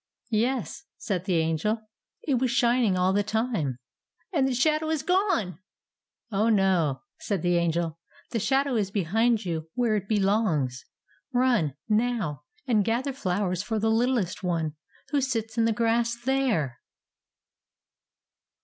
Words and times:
"Yes," 0.31 0.85
said 0.97 1.25
the 1.25 1.35
Angel; 1.35 1.79
"it 2.23 2.39
was 2.39 2.49
shining 2.49 2.97
all 2.97 3.13
the 3.13 3.21
time." 3.21 3.77
"And 4.33 4.47
the 4.47 4.53
shadow 4.55 4.89
is 4.89 5.03
gone!" 5.03 5.59
"Oh, 6.31 6.49
no!" 6.49 7.03
said 7.19 7.43
the 7.43 7.55
Angel; 7.57 7.99
"the 8.31 8.39
shadow 8.39 8.75
is 8.77 8.89
behind 8.89 9.45
you, 9.45 9.69
where 9.75 9.95
it 9.95 10.07
belongs. 10.07 10.85
Run, 11.33 11.75
now, 11.87 12.45
and 12.65 12.83
gather 12.83 13.13
flowers 13.13 13.61
for 13.61 13.77
the 13.77 13.91
littlest 13.91 14.41
one, 14.41 14.75
who 15.09 15.21
sits 15.21 15.55
in 15.55 15.65
the 15.65 15.71
grass 15.71 16.15
there!" 16.19 16.79